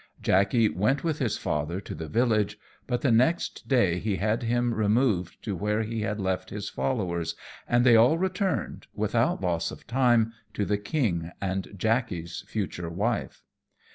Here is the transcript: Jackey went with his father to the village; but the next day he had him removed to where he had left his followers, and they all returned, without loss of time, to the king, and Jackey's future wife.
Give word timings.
Jackey 0.19 0.67
went 0.67 1.03
with 1.03 1.19
his 1.19 1.37
father 1.37 1.79
to 1.79 1.93
the 1.93 2.07
village; 2.07 2.57
but 2.87 3.01
the 3.01 3.11
next 3.11 3.67
day 3.67 3.99
he 3.99 4.15
had 4.15 4.41
him 4.41 4.73
removed 4.73 5.39
to 5.43 5.55
where 5.55 5.83
he 5.83 6.01
had 6.01 6.19
left 6.19 6.49
his 6.49 6.69
followers, 6.69 7.35
and 7.67 7.85
they 7.85 7.95
all 7.95 8.17
returned, 8.17 8.87
without 8.95 9.41
loss 9.43 9.69
of 9.69 9.85
time, 9.85 10.33
to 10.55 10.65
the 10.65 10.79
king, 10.79 11.29
and 11.39 11.75
Jackey's 11.77 12.43
future 12.47 12.89
wife. 12.89 13.43